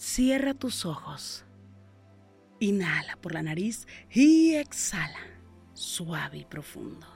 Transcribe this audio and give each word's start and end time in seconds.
Cierra 0.00 0.54
tus 0.54 0.86
ojos. 0.86 1.44
Inhala 2.58 3.18
por 3.20 3.34
la 3.34 3.42
nariz 3.42 3.86
y 4.08 4.54
exhala, 4.54 5.20
suave 5.74 6.38
y 6.38 6.44
profundo. 6.46 7.06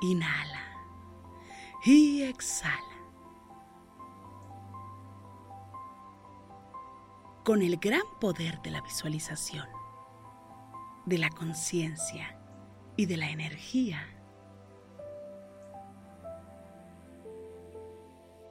Inhala 0.00 0.64
y 1.84 2.22
exhala. 2.22 2.78
Con 7.44 7.60
el 7.60 7.76
gran 7.76 8.00
poder 8.22 8.62
de 8.62 8.70
la 8.70 8.80
visualización, 8.80 9.68
de 11.04 11.18
la 11.18 11.28
conciencia 11.28 12.40
y 12.96 13.04
de 13.04 13.18
la 13.18 13.28
energía, 13.28 14.17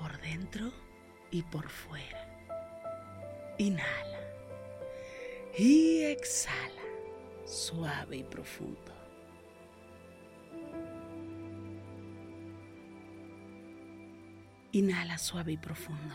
por 0.00 0.18
dentro 0.22 0.72
y 1.30 1.42
por 1.42 1.68
fuera. 1.68 2.26
Inhala 3.58 4.20
y 5.58 6.04
exhala, 6.04 6.82
suave 7.44 8.16
y 8.16 8.24
profundo. 8.24 8.94
Inhala 14.72 15.18
suave 15.18 15.52
y 15.52 15.56
profundo. 15.58 16.14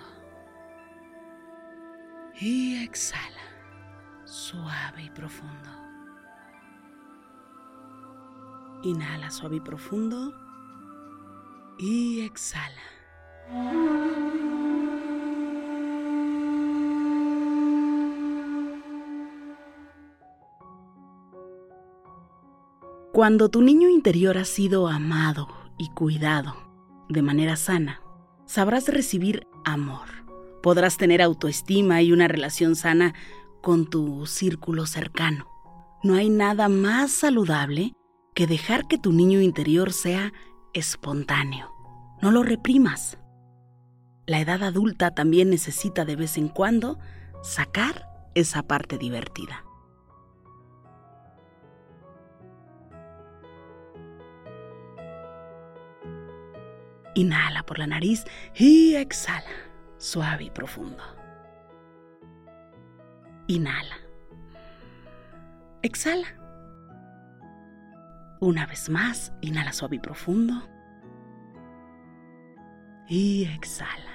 Y 2.42 2.84
exhala, 2.84 3.44
suave 4.26 5.04
y 5.04 5.10
profundo. 5.12 5.70
Inhala 8.84 9.30
suave 9.30 9.58
y 9.58 9.60
profundo. 9.60 10.34
Y 11.78 12.22
exhala. 12.22 12.95
Cuando 23.16 23.48
tu 23.48 23.62
niño 23.62 23.88
interior 23.88 24.38
ha 24.38 24.44
sido 24.44 24.90
amado 24.90 25.48
y 25.78 25.88
cuidado 25.92 26.58
de 27.08 27.22
manera 27.22 27.56
sana, 27.56 28.02
sabrás 28.46 28.90
recibir 28.90 29.48
amor. 29.64 30.10
Podrás 30.62 30.98
tener 30.98 31.22
autoestima 31.22 32.02
y 32.02 32.12
una 32.12 32.28
relación 32.28 32.76
sana 32.76 33.14
con 33.62 33.90
tu 33.90 34.26
círculo 34.26 34.86
cercano. 34.86 35.48
No 36.04 36.16
hay 36.16 36.30
nada 36.30 36.68
más 36.68 37.12
saludable 37.12 37.94
que 38.34 38.48
dejar 38.48 38.86
que 38.86 38.98
tu 38.98 39.14
niño 39.14 39.40
interior 39.40 39.94
sea 39.94 40.34
espontáneo. 40.74 41.72
No 42.22 42.32
lo 42.32 42.44
reprimas. 42.44 43.18
La 44.28 44.40
edad 44.40 44.64
adulta 44.64 45.12
también 45.12 45.52
necesita 45.52 46.04
de 46.04 46.16
vez 46.16 46.38
en 46.38 46.50
cuando 46.50 46.98
sacar 47.44 48.10
esa 48.34 48.64
parte 48.64 48.98
divertida. 48.98 49.64
Inhala 57.14 57.64
por 57.64 57.78
la 57.78 57.88
nariz 57.88 58.26
y 58.56 58.96
exhala, 58.96 59.46
suave 59.98 60.46
y 60.46 60.50
profundo. 60.50 61.04
Inhala. 63.48 63.98
Exhala. 65.84 66.28
Una 68.42 68.66
vez 68.66 68.90
más, 68.90 69.32
inhala 69.42 69.72
suave 69.72 69.98
y 69.98 70.00
profundo. 70.00 70.68
Y 73.08 73.46
exhala. 73.46 74.15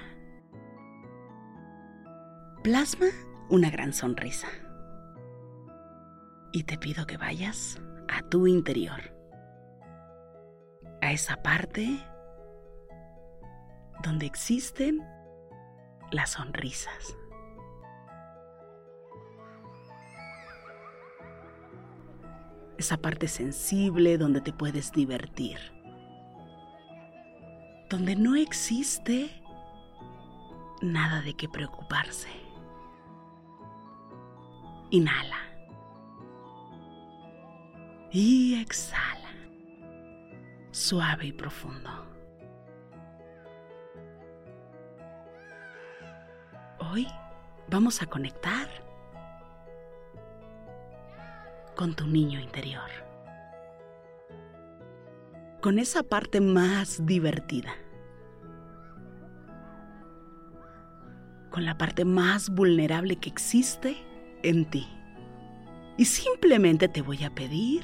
Plasma 2.63 3.07
una 3.49 3.71
gran 3.71 3.91
sonrisa. 3.91 4.47
Y 6.51 6.63
te 6.63 6.77
pido 6.77 7.07
que 7.07 7.17
vayas 7.17 7.81
a 8.07 8.21
tu 8.21 8.45
interior. 8.45 9.01
A 11.01 11.11
esa 11.11 11.41
parte 11.41 11.89
donde 14.03 14.27
existen 14.27 15.01
las 16.11 16.33
sonrisas. 16.33 17.17
Esa 22.77 22.97
parte 22.97 23.27
sensible 23.27 24.19
donde 24.19 24.39
te 24.39 24.53
puedes 24.53 24.91
divertir. 24.91 25.57
Donde 27.89 28.15
no 28.15 28.35
existe 28.35 29.31
nada 30.83 31.23
de 31.23 31.33
qué 31.33 31.49
preocuparse. 31.49 32.50
Inhala. 34.91 35.37
Y 38.11 38.61
exhala. 38.61 39.29
Suave 40.71 41.27
y 41.27 41.31
profundo. 41.31 41.89
Hoy 46.79 47.07
vamos 47.69 48.01
a 48.01 48.05
conectar 48.05 48.67
con 51.75 51.95
tu 51.95 52.05
niño 52.05 52.41
interior, 52.41 52.89
con 55.61 55.79
esa 55.79 56.03
parte 56.03 56.41
más 56.41 57.05
divertida, 57.05 57.73
con 61.49 61.63
la 61.63 61.77
parte 61.77 62.03
más 62.03 62.49
vulnerable 62.49 63.15
que 63.15 63.29
existe 63.29 64.10
en 64.43 64.65
ti. 64.65 64.87
Y 65.97 66.05
simplemente 66.05 66.87
te 66.87 67.01
voy 67.01 67.23
a 67.23 67.29
pedir 67.29 67.83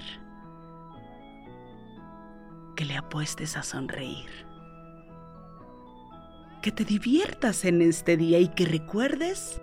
que 2.76 2.86
le 2.86 2.96
apuestes 2.96 3.58
a 3.58 3.64
sonreír 3.64 4.48
que 6.68 6.72
te 6.72 6.84
diviertas 6.84 7.66
en 7.66 7.82
este 7.82 8.18
día 8.18 8.40
y 8.40 8.50
que 8.50 8.66
recuerdes 8.66 9.62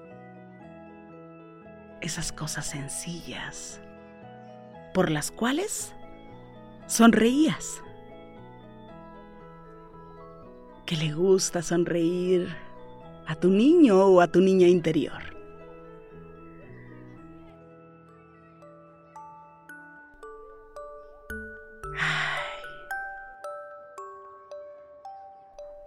esas 2.00 2.32
cosas 2.32 2.67
sencillas 2.67 3.81
por 4.93 5.11
las 5.11 5.31
cuales 5.31 5.93
sonreías. 6.87 7.82
Que 10.87 10.97
le 10.97 11.12
gusta 11.12 11.62
sonreír 11.62 12.55
a 13.26 13.35
tu 13.35 13.50
niño 13.50 14.05
o 14.05 14.20
a 14.20 14.29
tu 14.29 14.40
niña 14.40 14.69
interior. 14.69 15.24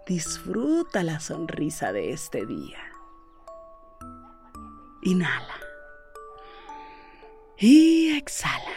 Disfruta 0.08 1.02
la 1.02 1.20
sonrisa 1.20 1.92
de 1.92 2.12
este 2.12 2.46
día. 2.46 2.78
Inhala. 5.02 5.60
Y 7.58 8.16
exhala. 8.16 8.72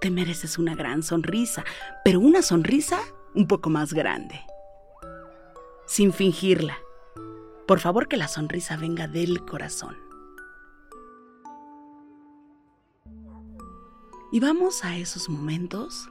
Te 0.00 0.10
mereces 0.10 0.58
una 0.58 0.74
gran 0.74 1.04
sonrisa, 1.04 1.64
pero 2.04 2.18
una 2.18 2.42
sonrisa 2.42 2.98
un 3.36 3.46
poco 3.46 3.70
más 3.70 3.92
grande. 3.92 4.40
Sin 5.86 6.12
fingirla. 6.12 6.76
Por 7.68 7.78
favor 7.78 8.08
que 8.08 8.16
la 8.16 8.26
sonrisa 8.26 8.76
venga 8.78 9.06
del 9.06 9.46
corazón. 9.46 9.96
Y 14.32 14.40
vamos 14.40 14.84
a 14.84 14.96
esos 14.96 15.28
momentos 15.28 16.08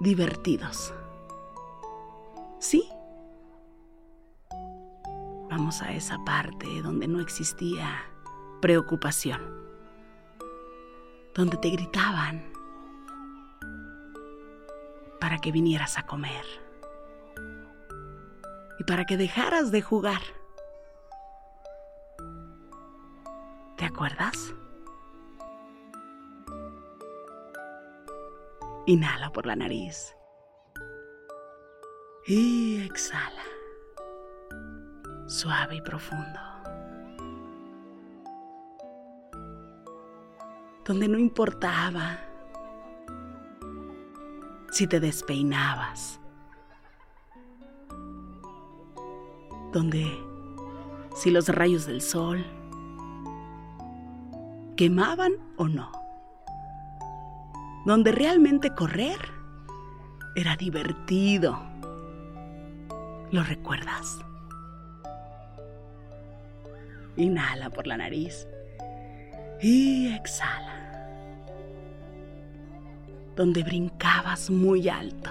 divertidos. 0.00 0.94
¿Sí? 2.58 2.88
Vamos 5.50 5.82
a 5.82 5.92
esa 5.92 6.18
parte 6.24 6.82
donde 6.82 7.08
no 7.08 7.20
existía 7.20 8.04
preocupación, 8.60 9.40
donde 11.34 11.56
te 11.56 11.70
gritaban 11.70 12.52
para 15.20 15.38
que 15.38 15.52
vinieras 15.52 15.98
a 15.98 16.06
comer 16.06 16.44
y 18.78 18.84
para 18.84 19.04
que 19.04 19.16
dejaras 19.16 19.70
de 19.70 19.82
jugar. 19.82 20.22
¿Te 23.76 23.84
acuerdas? 23.84 24.54
Inhala 28.88 29.30
por 29.30 29.44
la 29.44 29.54
nariz. 29.54 30.16
Y 32.26 32.80
exhala. 32.80 33.42
Suave 35.26 35.76
y 35.76 35.82
profundo. 35.82 36.40
Donde 40.86 41.06
no 41.06 41.18
importaba 41.18 42.18
si 44.70 44.86
te 44.86 45.00
despeinabas. 45.00 46.18
Donde 49.70 50.18
si 51.14 51.30
los 51.30 51.46
rayos 51.50 51.84
del 51.84 52.00
sol 52.00 52.42
quemaban 54.76 55.34
o 55.58 55.68
no 55.68 55.97
donde 57.88 58.12
realmente 58.12 58.74
correr 58.74 59.16
era 60.36 60.56
divertido. 60.56 61.58
¿Lo 63.30 63.42
recuerdas? 63.42 64.18
Inhala 67.16 67.70
por 67.70 67.86
la 67.86 67.96
nariz 67.96 68.46
y 69.62 70.12
exhala. 70.14 70.74
Donde 73.34 73.62
brincabas 73.62 74.50
muy 74.50 74.90
alto. 74.90 75.30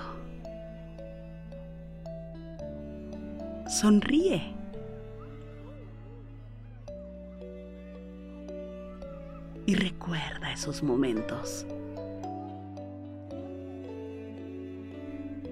Sonríe. 3.68 4.42
Y 9.68 9.76
recuerda 9.76 10.52
esos 10.52 10.82
momentos. 10.82 11.68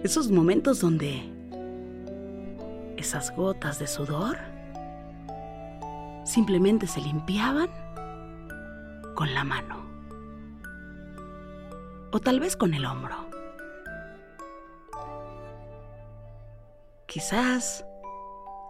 Esos 0.05 0.29
momentos 0.29 0.81
donde 0.81 1.27
esas 2.95 3.35
gotas 3.35 3.79
de 3.79 3.87
sudor 3.87 4.37
simplemente 6.23 6.85
se 6.85 7.01
limpiaban 7.01 7.71
con 9.15 9.33
la 9.33 9.43
mano. 9.43 9.83
O 12.11 12.19
tal 12.19 12.39
vez 12.39 12.55
con 12.55 12.75
el 12.75 12.85
hombro. 12.85 13.15
Quizás 17.07 17.83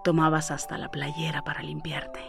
tomabas 0.05 0.51
hasta 0.51 0.77
la 0.77 0.89
playera 0.89 1.43
para 1.43 1.61
limpiarte. 1.61 2.21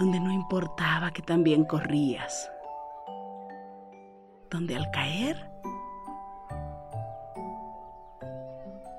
Donde 0.00 0.18
no 0.18 0.32
importaba 0.32 1.12
que 1.12 1.22
también 1.22 1.64
corrías 1.64 2.50
donde 4.54 4.76
al 4.76 4.88
caer 4.92 5.50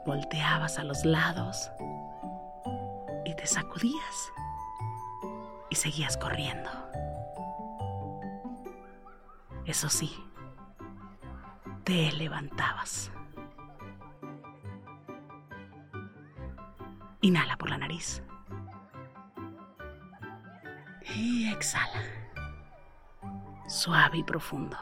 volteabas 0.06 0.78
a 0.80 0.84
los 0.84 1.06
lados 1.06 1.72
y 3.24 3.34
te 3.36 3.48
sacudías 3.48 4.34
y 5.70 5.76
seguías 5.76 6.18
corriendo. 6.18 6.70
Eso 9.66 9.88
sí, 9.88 10.14
te 11.86 12.12
levantabas. 12.12 13.10
Inhala 17.22 17.56
por 17.56 17.70
la 17.70 17.78
nariz. 17.78 18.22
Y 21.16 21.50
exhala. 21.50 22.04
Suave 23.70 24.18
y 24.18 24.24
profundo. 24.24 24.78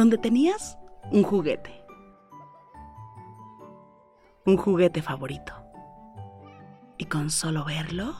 Donde 0.00 0.16
tenías 0.16 0.78
un 1.10 1.22
juguete. 1.22 1.84
Un 4.46 4.56
juguete 4.56 5.02
favorito. 5.02 5.52
Y 6.96 7.04
con 7.04 7.28
solo 7.28 7.66
verlo 7.66 8.14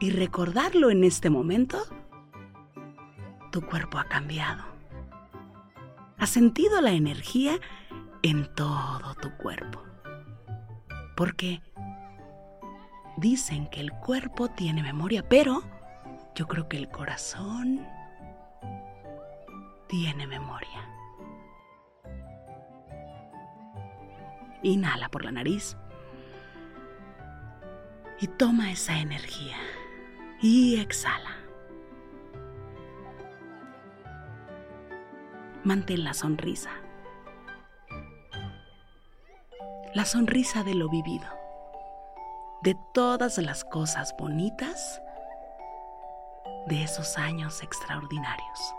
y 0.00 0.10
recordarlo 0.10 0.90
en 0.90 1.04
este 1.04 1.28
momento, 1.28 1.78
tu 3.52 3.60
cuerpo 3.60 3.98
ha 3.98 4.04
cambiado. 4.04 4.64
Has 6.16 6.30
sentido 6.30 6.80
la 6.80 6.92
energía 6.92 7.58
en 8.22 8.46
todo 8.54 9.14
tu 9.20 9.30
cuerpo. 9.36 9.82
Porque 11.14 11.60
dicen 13.18 13.68
que 13.68 13.80
el 13.80 13.92
cuerpo 13.92 14.48
tiene 14.48 14.82
memoria, 14.82 15.28
pero 15.28 15.62
yo 16.34 16.48
creo 16.48 16.68
que 16.68 16.78
el 16.78 16.88
corazón 16.88 17.86
tiene 19.88 20.26
memoria. 20.26 20.88
Inhala 24.62 25.08
por 25.08 25.24
la 25.24 25.32
nariz 25.32 25.76
y 28.20 28.26
toma 28.26 28.70
esa 28.70 28.98
energía 28.98 29.56
y 30.40 30.80
exhala. 30.80 31.36
Mantén 35.64 36.04
la 36.04 36.14
sonrisa. 36.14 36.70
La 39.94 40.04
sonrisa 40.04 40.62
de 40.62 40.74
lo 40.74 40.88
vivido, 40.88 41.28
de 42.62 42.76
todas 42.92 43.38
las 43.38 43.64
cosas 43.64 44.14
bonitas 44.18 45.00
de 46.66 46.82
esos 46.82 47.16
años 47.18 47.62
extraordinarios. 47.62 48.75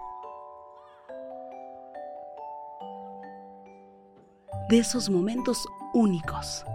De 4.70 4.80
esos 4.80 5.10
momentos 5.10 5.66
únicos. 5.94 6.66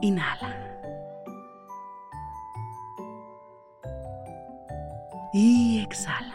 Inhala. 0.00 0.56
Y 5.32 5.80
exhala. 5.80 6.34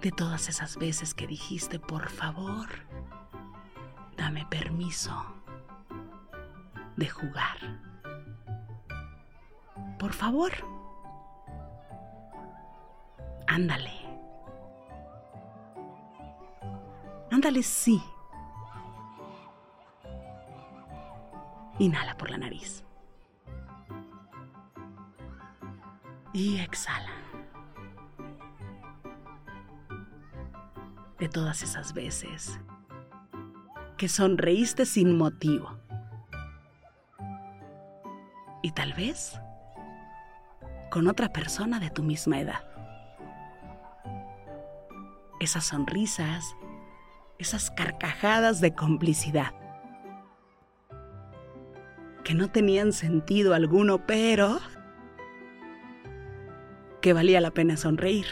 De 0.00 0.10
todas 0.12 0.48
esas 0.48 0.76
veces 0.76 1.12
que 1.12 1.26
dijiste, 1.26 1.78
por 1.78 2.08
favor, 2.08 2.68
dame 4.16 4.46
permiso 4.46 5.12
de 6.96 7.08
jugar. 7.08 7.58
Por 9.98 10.12
favor. 10.12 10.77
Ándale. 13.58 13.90
Ándale, 17.32 17.60
sí. 17.64 18.00
Inhala 21.80 22.16
por 22.16 22.30
la 22.30 22.38
nariz. 22.38 22.84
Y 26.32 26.60
exhala. 26.60 27.10
De 31.18 31.28
todas 31.28 31.64
esas 31.64 31.92
veces 31.92 32.60
que 33.96 34.08
sonreíste 34.08 34.86
sin 34.86 35.18
motivo. 35.18 35.76
Y 38.62 38.70
tal 38.70 38.92
vez 38.92 39.40
con 40.92 41.08
otra 41.08 41.32
persona 41.32 41.80
de 41.80 41.90
tu 41.90 42.04
misma 42.04 42.38
edad 42.38 42.67
esas 45.48 45.64
sonrisas, 45.64 46.54
esas 47.38 47.70
carcajadas 47.70 48.60
de 48.60 48.74
complicidad. 48.74 49.54
que 52.28 52.34
no 52.34 52.50
tenían 52.50 52.92
sentido 52.92 53.54
alguno, 53.54 54.06
pero 54.06 54.60
que 57.00 57.14
valía 57.14 57.40
la 57.40 57.52
pena 57.52 57.78
sonreír. 57.78 58.26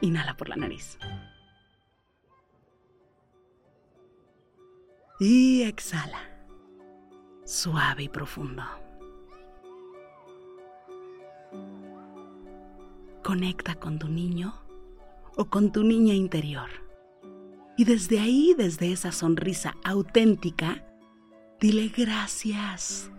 Inhala 0.00 0.36
por 0.36 0.48
la 0.48 0.56
nariz. 0.56 0.98
Y 5.20 5.62
exhala. 5.62 6.18
Suave 7.44 8.02
y 8.02 8.08
profundo. 8.08 8.64
Conecta 13.24 13.74
con 13.74 13.98
tu 13.98 14.08
niño 14.08 14.54
o 15.36 15.46
con 15.46 15.72
tu 15.72 15.82
niña 15.82 16.12
interior. 16.12 16.68
Y 17.76 17.84
desde 17.84 18.20
ahí, 18.20 18.54
desde 18.56 18.92
esa 18.92 19.12
sonrisa 19.12 19.74
auténtica, 19.82 20.84
dile 21.58 21.88
gracias. 21.88 23.10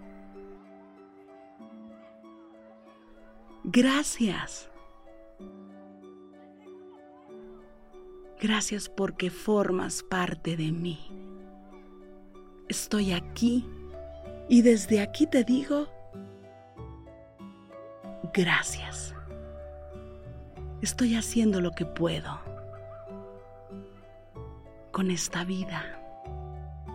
Gracias. 3.64 4.70
Gracias 8.40 8.90
porque 8.90 9.32
formas 9.32 10.04
parte 10.04 10.56
de 10.56 10.72
mí. 10.72 11.00
Estoy 12.70 13.12
aquí 13.12 13.68
y 14.50 14.62
desde 14.62 15.02
aquí 15.02 15.26
te 15.26 15.44
digo 15.44 15.88
gracias. 18.36 19.15
Estoy 20.82 21.16
haciendo 21.16 21.62
lo 21.62 21.72
que 21.72 21.86
puedo 21.86 22.40
con 24.92 25.10
esta 25.10 25.44
vida 25.44 25.84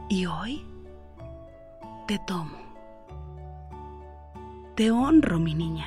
y 0.09 0.27
hoy 0.27 0.65
te 2.07 2.19
tomo. 2.27 2.59
Te 4.75 4.91
honro, 4.91 5.39
mi 5.39 5.55
niña. 5.55 5.87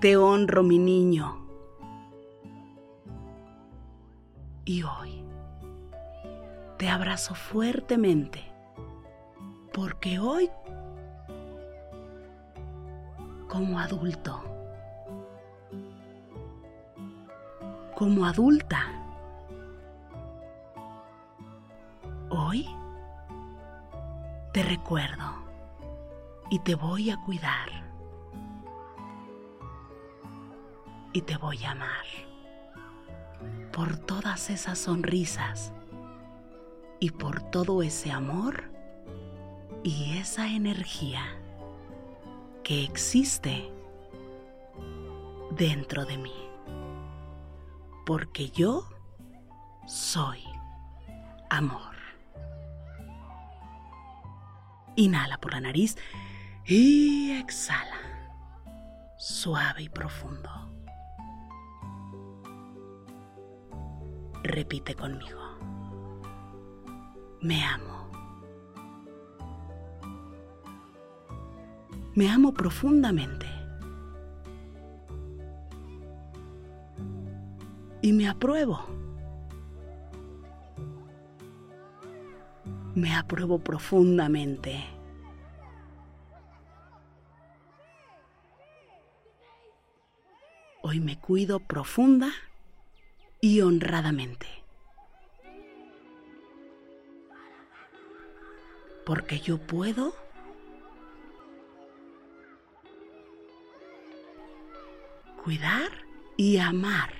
Te 0.00 0.16
honro, 0.16 0.62
mi 0.62 0.78
niño. 0.78 1.38
Y 4.64 4.82
hoy 4.82 5.24
te 6.78 6.88
abrazo 6.88 7.34
fuertemente, 7.34 8.44
porque 9.72 10.18
hoy, 10.18 10.50
como 13.52 13.78
adulto, 13.78 14.42
como 17.94 18.24
adulta, 18.24 18.86
hoy 22.30 22.66
te 24.54 24.62
recuerdo 24.62 25.34
y 26.48 26.60
te 26.60 26.74
voy 26.74 27.10
a 27.10 27.18
cuidar. 27.18 27.68
y 31.14 31.20
te 31.20 31.36
voy 31.36 31.62
a 31.62 31.72
amar 31.72 32.06
por 33.70 33.98
todas 33.98 34.48
esas 34.48 34.78
sonrisas 34.78 35.74
y 37.00 37.10
por 37.10 37.42
todo 37.42 37.82
ese 37.82 38.10
amor 38.10 38.70
y 39.82 40.16
esa 40.16 40.48
energía 40.48 41.41
que 42.62 42.84
existe 42.84 43.70
dentro 45.50 46.04
de 46.04 46.18
mí. 46.18 46.34
Porque 48.06 48.50
yo 48.50 48.88
soy 49.86 50.42
amor. 51.50 51.92
Inhala 54.96 55.38
por 55.38 55.52
la 55.52 55.60
nariz 55.60 55.96
y 56.66 57.32
exhala, 57.32 57.96
suave 59.16 59.82
y 59.84 59.88
profundo. 59.88 60.50
Repite 64.42 64.94
conmigo. 64.94 65.40
Me 67.40 67.64
amo. 67.64 68.01
Me 72.14 72.28
amo 72.28 72.52
profundamente. 72.52 73.46
Y 78.02 78.12
me 78.12 78.28
apruebo. 78.28 78.84
Me 82.94 83.14
apruebo 83.14 83.60
profundamente. 83.60 84.84
Hoy 90.82 91.00
me 91.00 91.18
cuido 91.18 91.60
profunda 91.60 92.30
y 93.40 93.62
honradamente. 93.62 94.46
Porque 99.06 99.40
yo 99.40 99.56
puedo 99.56 100.21
cuidar 105.42 105.90
y 106.36 106.58
amar 106.58 107.10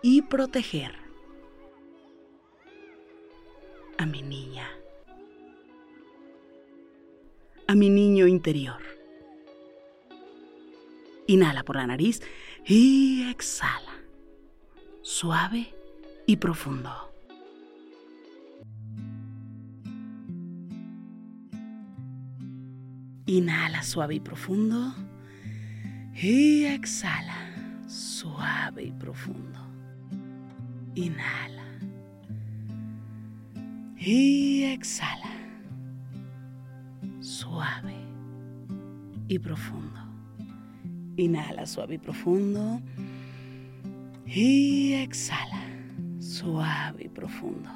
y 0.00 0.22
proteger 0.22 0.92
a 3.98 4.06
mi 4.06 4.22
niña, 4.22 4.68
a 7.66 7.74
mi 7.74 7.90
niño 7.90 8.26
interior. 8.26 8.80
Inhala 11.26 11.64
por 11.64 11.76
la 11.76 11.86
nariz 11.86 12.20
y 12.64 13.28
exhala, 13.28 13.94
suave 15.02 15.74
y 16.26 16.36
profundo. 16.36 16.90
Inhala 23.26 23.82
suave 23.82 24.16
y 24.16 24.20
profundo 24.20 24.94
y 26.22 26.66
exhala, 26.66 27.34
suave 27.88 28.84
y 28.84 28.92
profundo. 28.92 29.58
Inhala 30.94 31.64
y 33.98 34.62
exhala, 34.64 35.30
suave 37.20 37.96
y 39.26 39.38
profundo. 39.38 40.00
Inhala 41.16 41.66
suave 41.66 41.96
y 41.96 41.98
profundo. 41.98 42.80
Y 44.24 44.92
exhala 44.94 45.60
suave 46.20 47.04
y 47.04 47.08
profundo. 47.08 47.68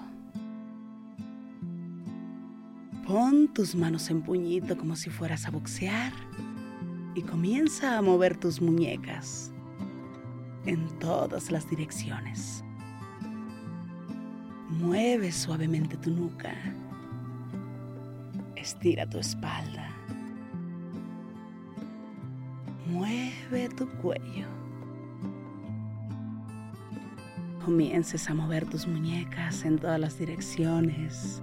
Pon 3.07 3.53
tus 3.53 3.75
manos 3.75 4.09
en 4.11 4.23
puñito 4.23 4.77
como 4.77 4.95
si 4.95 5.11
fueras 5.11 5.47
a 5.47 5.51
boxear 5.51 6.13
y 7.17 7.23
comienza 7.23 7.97
a 7.97 8.03
mover 8.03 8.37
tus 8.37 8.61
muñecas 8.61 9.51
en 10.67 10.87
todas 10.99 11.51
las 11.51 11.69
direcciones. 11.69 12.63
Mueve 14.69 15.33
suavemente 15.33 15.97
tu 15.97 16.11
nuca. 16.11 16.53
Estira 18.55 19.09
tu 19.09 19.19
espalda. 19.19 19.89
Mueve 22.87 23.71
tu 23.71 23.89
cuello. 24.03 24.47
Comiences 27.65 28.29
a 28.29 28.35
mover 28.35 28.67
tus 28.67 28.87
muñecas 28.87 29.65
en 29.65 29.79
todas 29.79 29.99
las 29.99 30.19
direcciones. 30.19 31.43